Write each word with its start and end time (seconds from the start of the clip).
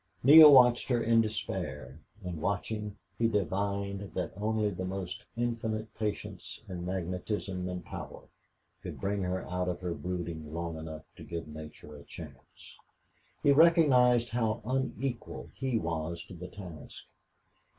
Neale 0.23 0.51
watched 0.51 0.89
her 0.89 1.03
in 1.03 1.21
despair, 1.21 1.99
and, 2.23 2.41
watching, 2.41 2.97
he 3.19 3.27
divined 3.27 4.13
that 4.15 4.31
only 4.35 4.71
the 4.71 4.83
most 4.83 5.25
infinite 5.37 5.93
patience 5.93 6.59
and 6.67 6.83
magnetism 6.87 7.69
and 7.69 7.85
power 7.85 8.23
could 8.81 8.99
bring 8.99 9.21
her 9.21 9.47
out 9.47 9.69
of 9.69 9.79
her 9.81 9.93
brooding 9.93 10.51
long 10.55 10.75
enough 10.75 11.03
to 11.17 11.23
give 11.23 11.47
nature 11.47 11.95
a 11.95 12.03
chance. 12.03 12.79
He 13.43 13.51
recognized 13.51 14.29
how 14.29 14.63
unequal 14.65 15.51
he 15.53 15.77
was 15.77 16.25
to 16.25 16.33
the 16.33 16.47
task. 16.47 17.03